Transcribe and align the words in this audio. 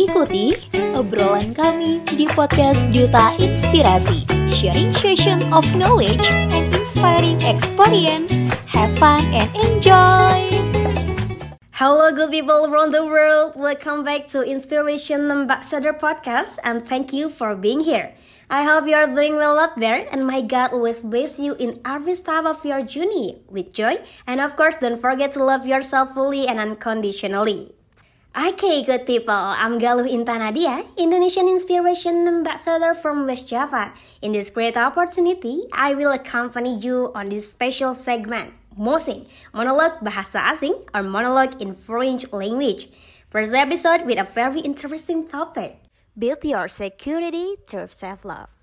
Ikuti 0.00 0.56
obrolan 0.96 1.52
kami 1.52 2.00
di 2.16 2.24
podcast 2.24 2.88
Duta 2.88 3.36
Inspirasi, 3.36 4.24
sharing 4.48 4.96
session 4.96 5.44
of 5.52 5.60
knowledge 5.76 6.24
and 6.32 6.72
inspiring 6.72 7.36
experience. 7.44 8.32
Have 8.72 8.96
fun 8.96 9.20
and 9.36 9.52
enjoy! 9.52 10.56
Hello, 11.76 12.08
good 12.16 12.32
people 12.32 12.64
around 12.72 12.96
the 12.96 13.04
world. 13.04 13.52
Welcome 13.60 14.00
back 14.00 14.24
to 14.32 14.40
Inspiration 14.40 15.28
Ambassador 15.28 15.92
Podcast, 15.92 16.56
and 16.64 16.80
thank 16.80 17.12
you 17.12 17.28
for 17.28 17.52
being 17.52 17.84
here. 17.84 18.16
I 18.48 18.64
hope 18.64 18.88
you 18.88 18.96
are 18.96 19.04
doing 19.04 19.36
well 19.36 19.60
out 19.60 19.76
there, 19.76 20.08
and 20.08 20.24
my 20.24 20.40
God 20.40 20.72
always 20.72 21.04
bless 21.04 21.36
you 21.36 21.60
in 21.60 21.76
every 21.84 22.16
step 22.16 22.48
of 22.48 22.64
your 22.64 22.80
journey 22.88 23.44
with 23.52 23.76
joy. 23.76 24.00
And 24.24 24.40
of 24.40 24.56
course, 24.56 24.80
don't 24.80 24.96
forget 24.96 25.36
to 25.36 25.44
love 25.44 25.68
yourself 25.68 26.16
fully 26.16 26.48
and 26.48 26.56
unconditionally. 26.56 27.76
Okay, 28.30 28.86
good 28.86 29.10
people. 29.10 29.34
I'm 29.34 29.82
Galuh 29.82 30.06
Intan 30.06 30.38
Nadya, 30.38 30.86
Indonesian 30.94 31.50
Inspiration 31.50 32.30
Ambassador 32.30 32.94
from 32.94 33.26
West 33.26 33.50
Java. 33.50 33.90
In 34.22 34.30
this 34.30 34.54
great 34.54 34.78
opportunity, 34.78 35.66
I 35.74 35.98
will 35.98 36.14
accompany 36.14 36.78
you 36.78 37.10
on 37.10 37.34
this 37.34 37.50
special 37.50 37.90
segment 37.90 38.54
Mosing, 38.78 39.26
monologue 39.50 39.98
bahasa 39.98 40.38
asing 40.38 40.78
or 40.94 41.02
monologue 41.02 41.58
in 41.58 41.74
French 41.74 42.22
language. 42.30 42.86
First 43.34 43.50
episode 43.50 44.06
with 44.06 44.22
a 44.22 44.30
very 44.30 44.62
interesting 44.62 45.26
topic. 45.26 45.82
Build 46.14 46.46
your 46.46 46.70
security 46.70 47.58
through 47.66 47.90
self-love. 47.90 48.54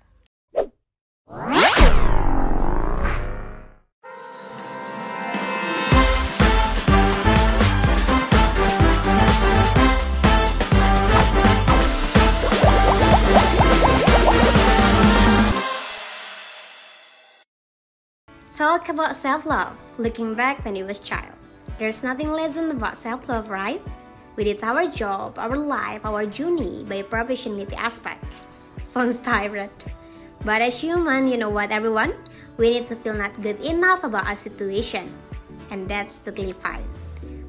Talk 18.58 18.88
about 18.88 19.14
self-love. 19.14 19.70
Looking 20.02 20.34
back 20.34 20.64
when 20.64 20.74
you 20.74 20.82
was 20.82 20.98
child, 20.98 21.30
there's 21.78 22.02
nothing 22.02 22.34
lesson 22.34 22.74
about 22.74 22.96
self-love, 22.96 23.46
right? 23.46 23.78
We 24.34 24.42
did 24.42 24.58
our 24.66 24.90
job, 24.90 25.38
our 25.38 25.54
life, 25.54 26.02
our 26.02 26.26
journey 26.26 26.82
by 26.82 27.06
professionality 27.06 27.78
aspect. 27.78 28.18
Sounds 28.82 29.18
tired. 29.22 29.70
But 30.42 30.58
as 30.58 30.74
human, 30.74 31.30
you 31.30 31.38
know 31.38 31.54
what, 31.54 31.70
everyone? 31.70 32.18
We 32.58 32.74
need 32.74 32.86
to 32.90 32.98
feel 32.98 33.14
not 33.14 33.30
good 33.38 33.62
enough 33.62 34.02
about 34.02 34.26
our 34.26 34.34
situation, 34.34 35.06
and 35.70 35.86
that's 35.86 36.18
totally 36.18 36.50
fine. 36.50 36.82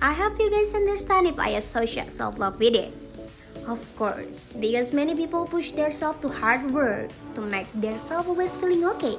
I 0.06 0.14
hope 0.14 0.38
you 0.38 0.54
guys 0.54 0.78
understand 0.78 1.26
if 1.26 1.40
I 1.42 1.58
associate 1.58 2.14
self-love 2.14 2.62
with 2.62 2.78
it. 2.78 2.94
Of 3.66 3.82
course, 3.98 4.54
because 4.54 4.94
many 4.94 5.18
people 5.18 5.50
push 5.50 5.72
themselves 5.74 6.22
to 6.22 6.30
hard 6.30 6.70
work 6.70 7.10
to 7.34 7.42
make 7.42 7.66
themselves 7.74 8.30
always 8.30 8.54
feeling 8.54 8.86
okay 8.94 9.18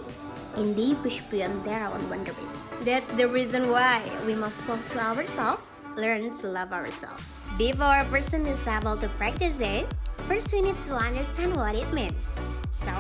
and 0.57 0.75
they 0.75 0.95
push 0.95 1.21
beyond 1.31 1.65
their 1.65 1.87
own 1.87 2.03
boundaries. 2.09 2.71
That's 2.83 3.11
the 3.11 3.29
reason 3.29 3.71
why 3.71 4.03
we 4.27 4.35
must 4.35 4.61
talk 4.67 4.81
to 4.91 4.99
ourselves, 4.99 5.63
learn 5.97 6.37
to 6.39 6.49
love 6.49 6.73
ourselves. 6.73 7.23
Before 7.59 7.99
a 7.99 8.05
person 8.07 8.47
is 8.47 8.67
able 8.67 8.97
to 8.97 9.09
practice 9.21 9.61
it, 9.61 9.87
first 10.29 10.53
we 10.53 10.63
need 10.63 10.81
to 10.85 10.95
understand 10.95 11.57
what 11.57 11.75
it 11.75 11.93
means. 11.93 12.37
So, 12.71 12.91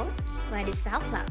what 0.50 0.68
is 0.68 0.78
self-love? 0.78 1.28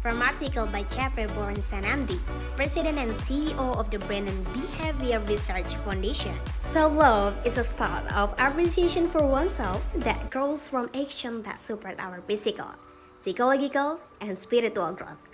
From 0.00 0.22
article 0.22 0.64
by 0.66 0.84
Jeffrey 0.88 1.28
Borenstein 1.36 1.84
MD, 1.84 2.16
President 2.56 2.96
and 2.96 3.12
CEO 3.12 3.76
of 3.76 3.90
the 3.90 3.98
Brain 4.08 4.28
and 4.28 4.44
Behavior 4.52 5.20
Research 5.28 5.76
Foundation. 5.84 6.32
Self-love 6.58 7.36
is 7.44 7.58
a 7.58 7.64
state 7.64 8.08
of 8.16 8.32
appreciation 8.40 9.10
for 9.10 9.26
oneself 9.26 9.84
that 10.00 10.30
grows 10.30 10.68
from 10.68 10.88
action 10.96 11.42
that 11.42 11.60
support 11.60 12.00
our 12.00 12.22
physical, 12.24 12.72
psychological, 13.20 14.00
and 14.20 14.38
spiritual 14.38 14.92
growth. 14.92 15.29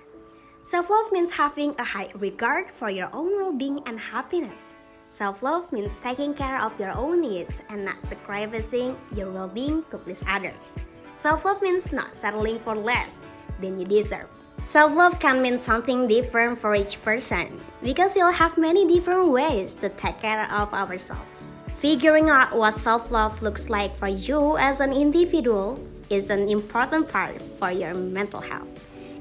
Self 0.66 0.90
love 0.90 1.12
means 1.12 1.30
having 1.30 1.78
a 1.78 1.84
high 1.84 2.10
regard 2.18 2.72
for 2.74 2.90
your 2.90 3.08
own 3.14 3.38
well 3.38 3.52
being 3.52 3.86
and 3.86 4.00
happiness. 4.00 4.74
Self 5.08 5.40
love 5.40 5.70
means 5.70 5.94
taking 6.02 6.34
care 6.34 6.60
of 6.60 6.74
your 6.80 6.90
own 6.90 7.20
needs 7.20 7.62
and 7.70 7.84
not 7.84 8.02
sacrificing 8.02 8.98
your 9.14 9.30
well 9.30 9.46
being 9.46 9.84
to 9.92 9.98
please 9.98 10.24
others. 10.26 10.74
Self 11.14 11.44
love 11.44 11.62
means 11.62 11.92
not 11.92 12.16
settling 12.16 12.58
for 12.58 12.74
less 12.74 13.22
than 13.60 13.78
you 13.78 13.86
deserve. 13.86 14.26
Self 14.64 14.90
love 14.90 15.20
can 15.20 15.40
mean 15.40 15.56
something 15.56 16.08
different 16.08 16.58
for 16.58 16.74
each 16.74 17.00
person 17.06 17.62
because 17.80 18.16
we'll 18.16 18.34
have 18.34 18.58
many 18.58 18.82
different 18.90 19.30
ways 19.30 19.72
to 19.74 19.88
take 19.90 20.18
care 20.18 20.50
of 20.50 20.74
ourselves. 20.74 21.46
Figuring 21.78 22.28
out 22.28 22.50
what 22.58 22.74
self 22.74 23.12
love 23.12 23.40
looks 23.40 23.70
like 23.70 23.94
for 23.94 24.08
you 24.10 24.58
as 24.58 24.80
an 24.80 24.92
individual 24.92 25.78
is 26.10 26.28
an 26.28 26.48
important 26.48 27.06
part 27.06 27.40
for 27.62 27.70
your 27.70 27.94
mental 27.94 28.40
health. 28.40 28.66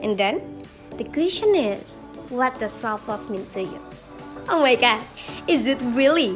And 0.01 0.17
then, 0.17 0.65
the 0.97 1.03
question 1.05 1.55
is, 1.55 2.07
what 2.29 2.59
does 2.59 2.71
self-love 2.71 3.29
mean 3.29 3.45
to 3.51 3.61
you? 3.61 3.79
Oh 4.47 4.61
my 4.61 4.75
god, 4.75 5.03
is 5.47 5.65
it 5.65 5.81
really? 5.93 6.35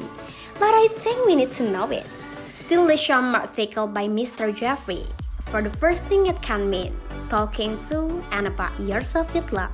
But 0.59 0.73
I 0.75 0.87
think 0.99 1.25
we 1.25 1.35
need 1.35 1.51
to 1.53 1.69
know 1.69 1.89
it. 1.91 2.05
Still 2.53 2.85
the 2.85 2.97
charm 2.97 3.35
article 3.35 3.87
by 3.87 4.07
Mr. 4.07 4.53
Jeffrey. 4.53 5.05
For 5.45 5.61
the 5.61 5.69
first 5.77 6.03
thing 6.05 6.27
it 6.27 6.41
can 6.41 6.69
mean, 6.69 6.95
talking 7.29 7.77
to 7.89 8.21
and 8.31 8.47
about 8.47 8.77
yourself 8.79 9.33
with 9.33 9.51
love. 9.53 9.71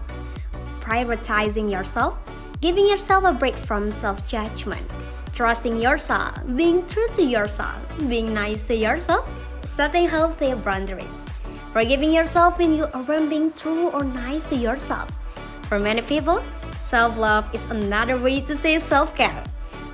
Prioritizing 0.79 1.72
yourself, 1.72 2.19
giving 2.62 2.88
yourself 2.88 3.23
a 3.23 3.34
break 3.34 3.56
from 3.56 3.90
self-judgment, 3.90 4.85
trusting 5.34 5.81
yourself, 5.81 6.35
being 6.56 6.85
true 6.85 7.07
to 7.13 7.23
yourself, 7.23 7.81
being 8.07 8.34
nice 8.34 8.67
to 8.67 8.75
yourself, 8.75 9.28
setting 9.66 10.07
healthy 10.07 10.53
boundaries. 10.53 11.25
Forgiving 11.75 12.13
yourself 12.13 12.58
when 12.58 12.74
you 12.74 12.88
aren't 12.94 13.30
being 13.30 13.52
true 13.52 13.91
or 13.91 14.06
nice 14.06 14.46
to 14.46 14.56
yourself. 14.56 15.12
For 15.68 15.78
many 15.78 16.02
people, 16.02 16.40
self 16.80 17.18
love 17.18 17.52
is 17.52 17.66
another 17.66 18.16
way 18.16 18.40
to 18.47 18.56
say 18.56 18.80
self 18.80 19.12
care. 19.13 19.44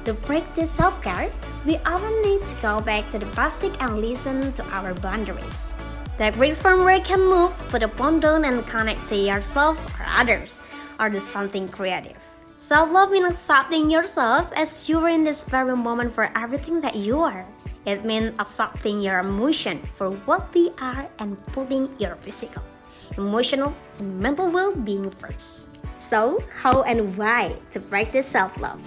To 0.06 0.14
practice 0.14 0.70
self 0.70 1.02
care, 1.02 1.34
we 1.66 1.81
often 1.81 2.14
need 2.22 2.46
to 2.46 2.56
go 2.62 2.78
back 2.86 3.09
to 3.09 3.18
the 3.18 3.25
basic 3.34 3.74
and 3.81 3.97
listen 3.97 4.53
to 4.62 4.64
our 4.70 4.94
boundaries. 4.94 5.74
Take 6.20 6.38
breaks 6.38 6.62
from 6.62 6.86
where 6.86 7.02
can 7.02 7.25
move, 7.25 7.50
put 7.74 7.81
a 7.81 7.88
phone 7.88 8.20
down, 8.20 8.46
and 8.46 8.62
connect 8.68 9.09
to 9.09 9.16
yourself 9.18 9.81
or 9.97 10.06
others, 10.06 10.62
or 11.00 11.09
do 11.09 11.18
something 11.18 11.66
creative. 11.68 12.21
Self 12.61 12.94
love 12.94 13.09
means 13.09 13.25
accepting 13.25 13.89
yourself 13.89 14.53
as 14.53 14.88
you 14.88 15.01
are 15.01 15.09
in 15.09 15.23
this 15.23 15.41
very 15.41 15.75
moment 15.75 16.13
for 16.13 16.29
everything 16.38 16.79
that 16.85 16.94
you 16.94 17.17
are. 17.17 17.44
It 17.89 18.05
means 18.05 18.38
accepting 18.38 19.01
your 19.01 19.17
emotion 19.17 19.81
for 19.97 20.11
what 20.29 20.53
they 20.53 20.69
are 20.77 21.09
and 21.17 21.41
putting 21.57 21.89
your 21.97 22.22
physical, 22.22 22.61
emotional, 23.17 23.73
and 23.97 24.22
mental 24.22 24.53
well 24.53 24.75
being 24.77 25.09
first. 25.09 25.73
So, 25.97 26.38
how 26.61 26.83
and 26.83 27.17
why 27.17 27.57
to 27.73 27.79
practice 27.81 28.29
self 28.29 28.61
love? 28.61 28.78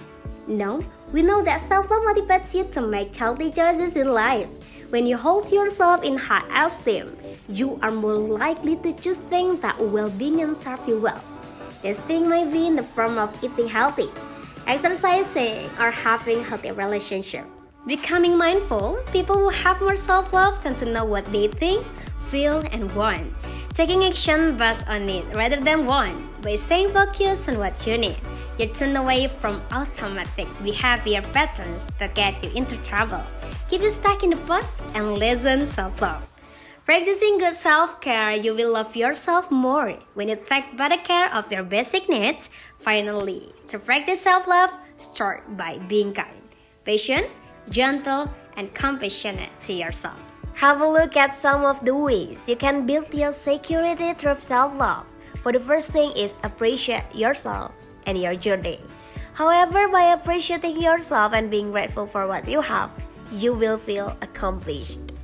No, 0.47 0.79
we 1.11 1.21
know 1.21 1.43
that 1.43 1.59
self 1.59 1.91
love 1.91 2.07
motivates 2.07 2.55
you 2.55 2.63
to 2.71 2.79
make 2.79 3.11
healthy 3.13 3.51
choices 3.51 3.99
in 3.99 4.07
life. 4.07 4.47
When 4.87 5.05
you 5.05 5.19
hold 5.19 5.51
yourself 5.51 5.99
in 6.01 6.15
high 6.15 6.47
esteem, 6.63 7.11
you 7.51 7.77
are 7.83 7.91
more 7.91 8.15
likely 8.15 8.79
to 8.87 8.93
choose 8.95 9.19
things 9.27 9.59
that 9.59 9.75
well 9.75 10.09
being 10.15 10.39
and 10.39 10.55
serve 10.55 10.87
you 10.87 10.95
well. 11.03 11.19
This 11.85 11.99
thing 11.99 12.27
may 12.27 12.49
be 12.49 12.65
in 12.65 12.75
the 12.75 12.81
form 12.81 13.19
of 13.19 13.29
eating 13.43 13.69
healthy, 13.69 14.09
exercising, 14.65 15.69
or 15.77 15.91
having 15.91 16.43
healthy 16.43 16.71
relationship. 16.71 17.45
Becoming 17.85 18.39
mindful, 18.39 18.97
people 19.13 19.37
who 19.37 19.49
have 19.49 19.79
more 19.81 19.95
self 19.95 20.33
love 20.33 20.59
tend 20.59 20.77
to 20.77 20.89
know 20.89 21.05
what 21.05 21.29
they 21.31 21.45
think, 21.45 21.85
feel, 22.33 22.65
and 22.73 22.89
want. 22.95 23.31
Taking 23.75 24.03
action 24.03 24.57
based 24.57 24.89
on 24.89 25.07
it 25.07 25.29
rather 25.35 25.61
than 25.61 25.85
want. 25.85 26.17
By 26.41 26.55
staying 26.55 26.89
focused 26.89 27.49
on 27.49 27.59
what 27.59 27.77
you 27.85 27.99
need, 27.99 28.17
you 28.57 28.65
turn 28.65 28.95
away 28.95 29.27
from 29.27 29.61
automatic 29.69 30.49
behavior 30.63 31.21
patterns 31.37 31.85
that 32.01 32.15
get 32.15 32.41
you 32.41 32.49
into 32.55 32.81
trouble, 32.81 33.21
keep 33.69 33.85
you 33.85 33.91
stuck 33.91 34.23
in 34.23 34.31
the 34.31 34.41
past, 34.49 34.81
and 34.95 35.19
lessen 35.19 35.67
self 35.67 36.01
love. 36.01 36.34
Practicing 36.85 37.39
good 37.39 37.57
self 37.57 37.97
care, 37.99 38.37
you 38.37 38.53
will 38.53 38.77
love 38.77 38.95
yourself 38.95 39.49
more 39.49 39.97
when 40.13 40.29
you 40.29 40.37
take 40.37 40.77
better 40.77 41.01
care 41.01 41.33
of 41.33 41.49
your 41.51 41.63
basic 41.65 42.07
needs. 42.07 42.53
Finally, 42.77 43.49
to 43.65 43.79
practice 43.81 44.21
self 44.21 44.45
love, 44.45 44.69
start 44.93 45.41
by 45.57 45.81
being 45.89 46.13
kind, 46.13 46.45
patient, 46.85 47.25
gentle, 47.73 48.29
and 48.55 48.69
compassionate 48.77 49.49
to 49.65 49.73
yourself. 49.73 50.21
Have 50.53 50.79
a 50.79 50.85
look 50.85 51.17
at 51.17 51.33
some 51.33 51.65
of 51.65 51.81
the 51.81 51.97
ways 51.97 52.45
you 52.45 52.55
can 52.55 52.85
build 52.85 53.09
your 53.09 53.33
security 53.33 54.13
through 54.13 54.45
self 54.45 54.77
love. 54.77 55.09
For 55.41 55.49
the 55.51 55.65
first 55.65 55.89
thing 55.89 56.13
is 56.13 56.37
appreciate 56.45 57.09
yourself 57.17 57.73
and 58.05 58.13
your 58.13 58.37
journey. 58.37 58.77
However, 59.33 59.89
by 59.89 60.13
appreciating 60.13 60.77
yourself 60.77 61.33
and 61.33 61.49
being 61.49 61.73
grateful 61.73 62.05
for 62.05 62.29
what 62.29 62.45
you 62.47 62.61
have, 62.61 62.93
you 63.33 63.57
will 63.57 63.81
feel 63.81 64.13
accomplished. 64.21 65.14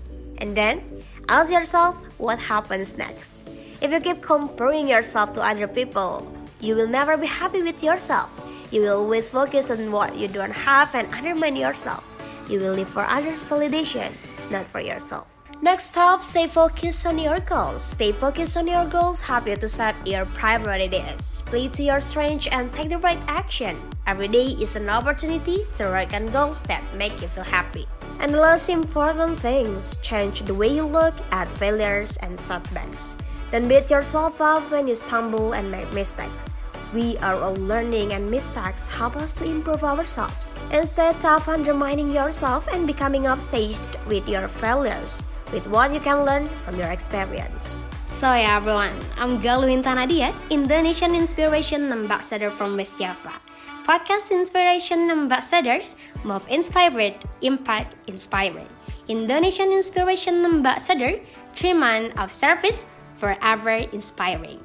And 0.42 0.58
then, 0.58 0.82
ask 1.30 1.54
yourself 1.54 1.96
what 2.18 2.40
happens 2.40 2.98
next. 2.98 3.48
If 3.80 3.94
you 3.94 4.02
keep 4.02 4.22
comparing 4.22 4.90
yourself 4.90 5.34
to 5.36 5.42
other 5.46 5.68
people, 5.68 6.26
you 6.60 6.76
will 6.76 6.90
never 6.90 7.16
be 7.16 7.28
happy 7.28 7.62
with 7.62 7.84
yourself. 7.84 8.30
You 8.74 8.82
will 8.82 9.06
always 9.06 9.30
focus 9.30 9.70
on 9.70 9.92
what 9.92 10.18
you 10.18 10.28
don't 10.28 10.66
have 10.66 10.96
and 10.96 11.08
undermine 11.14 11.56
yourself. 11.56 12.02
You 12.50 12.60
will 12.60 12.74
live 12.74 12.90
for 12.90 13.06
others' 13.06 13.44
validation. 13.46 14.12
not 14.52 14.68
for 14.68 14.82
yourself. 14.82 15.32
Next 15.62 15.96
up, 15.96 16.22
stay 16.22 16.48
focused 16.48 17.06
on 17.06 17.16
your 17.16 17.40
goals. 17.40 17.96
Stay 17.96 18.12
focused 18.12 18.58
on 18.58 18.68
your 18.68 18.84
goals 18.84 19.22
help 19.22 19.48
you 19.48 19.56
to 19.56 19.70
set 19.70 19.96
your 20.04 20.26
priorities. 20.26 21.44
Play 21.46 21.70
to 21.70 21.84
your 21.84 22.02
strengths 22.02 22.52
and 22.52 22.68
take 22.74 22.90
the 22.90 22.98
right 22.98 23.22
action. 23.28 23.80
Every 24.08 24.28
day 24.28 24.58
is 24.60 24.76
an 24.76 24.90
opportunity 24.90 25.64
to 25.80 25.86
work 25.86 26.12
on 26.12 26.28
goals 26.36 26.64
that 26.64 26.84
make 26.98 27.16
you 27.22 27.30
feel 27.30 27.48
happy. 27.48 27.88
And 28.22 28.38
last 28.38 28.70
important 28.70 29.40
things 29.40 29.98
change 30.06 30.46
the 30.46 30.54
way 30.54 30.70
you 30.70 30.86
look 30.86 31.18
at 31.34 31.50
failures 31.58 32.18
and 32.22 32.40
setbacks. 32.40 33.18
Don't 33.50 33.68
beat 33.68 33.90
yourself 33.90 34.40
up 34.40 34.70
when 34.70 34.86
you 34.86 34.94
stumble 34.94 35.58
and 35.58 35.72
make 35.74 35.92
mistakes. 35.92 36.54
We 36.94 37.18
are 37.26 37.42
all 37.42 37.58
learning 37.58 38.14
and 38.14 38.30
mistakes 38.30 38.88
help 38.88 39.18
us 39.18 39.34
to 39.42 39.44
improve 39.44 39.84
ourselves. 39.84 40.54
Instead 40.70 41.18
of 41.26 41.50
undermining 41.50 42.14
yourself 42.14 42.70
and 42.70 42.86
becoming 42.86 43.26
obsessed 43.26 43.90
with 44.06 44.30
your 44.30 44.48
failures, 44.48 45.24
with 45.52 45.66
what 45.66 45.92
you 45.92 46.00
can 46.00 46.24
learn 46.24 46.48
from 46.62 46.78
your 46.78 46.94
experience. 46.94 47.76
So 48.06 48.30
yeah 48.38 48.62
everyone, 48.62 48.94
I'm 49.18 49.42
Galuh 49.42 49.66
Intan 49.66 49.98
Nadya, 49.98 50.30
Indonesian 50.54 51.16
Inspiration 51.16 51.90
Ambassador 51.92 52.52
from 52.54 52.78
West 52.78 53.00
Java. 53.02 53.34
Podcast 53.84 54.32
Inspiration 54.32 55.10
Ambassadors, 55.10 55.96
Move 56.24 56.46
Inspired, 56.50 57.16
Impact 57.42 57.96
Inspiring. 58.08 58.70
Indonesian 59.08 59.72
Inspiration 59.72 60.46
Ambassador, 60.46 61.20
3 61.56 61.74
months 61.74 62.16
of 62.22 62.32
service, 62.32 62.86
forever 63.18 63.84
inspiring. 63.92 64.62